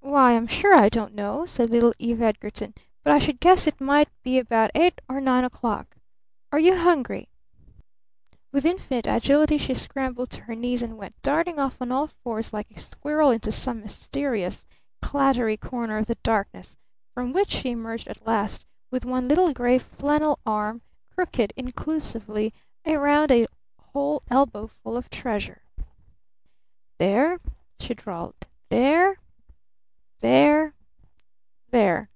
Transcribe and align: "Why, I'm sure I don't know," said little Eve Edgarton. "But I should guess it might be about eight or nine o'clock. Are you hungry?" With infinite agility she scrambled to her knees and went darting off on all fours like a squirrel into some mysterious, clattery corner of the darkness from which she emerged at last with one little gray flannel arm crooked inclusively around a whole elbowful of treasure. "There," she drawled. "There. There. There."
"Why, 0.00 0.34
I'm 0.36 0.46
sure 0.46 0.74
I 0.76 0.88
don't 0.88 1.12
know," 1.14 1.44
said 1.44 1.70
little 1.70 1.92
Eve 1.98 2.22
Edgarton. 2.22 2.72
"But 3.02 3.12
I 3.14 3.18
should 3.18 3.40
guess 3.40 3.66
it 3.66 3.80
might 3.80 4.08
be 4.22 4.38
about 4.38 4.70
eight 4.74 5.00
or 5.08 5.20
nine 5.20 5.42
o'clock. 5.42 5.96
Are 6.52 6.58
you 6.58 6.76
hungry?" 6.76 7.28
With 8.52 8.64
infinite 8.64 9.06
agility 9.08 9.58
she 9.58 9.74
scrambled 9.74 10.30
to 10.30 10.42
her 10.42 10.54
knees 10.54 10.82
and 10.82 10.96
went 10.96 11.20
darting 11.22 11.58
off 11.58 11.82
on 11.82 11.90
all 11.90 12.06
fours 12.06 12.52
like 12.52 12.70
a 12.70 12.78
squirrel 12.78 13.30
into 13.32 13.50
some 13.50 13.80
mysterious, 13.80 14.64
clattery 15.02 15.56
corner 15.58 15.98
of 15.98 16.06
the 16.06 16.14
darkness 16.22 16.76
from 17.12 17.32
which 17.32 17.50
she 17.50 17.70
emerged 17.70 18.06
at 18.06 18.24
last 18.26 18.64
with 18.92 19.04
one 19.04 19.26
little 19.26 19.52
gray 19.52 19.78
flannel 19.78 20.38
arm 20.46 20.82
crooked 21.12 21.52
inclusively 21.56 22.54
around 22.86 23.32
a 23.32 23.48
whole 23.80 24.22
elbowful 24.30 24.96
of 24.96 25.10
treasure. 25.10 25.62
"There," 26.98 27.40
she 27.80 27.94
drawled. 27.94 28.36
"There. 28.68 29.18
There. 30.20 30.72
There." 31.68 32.08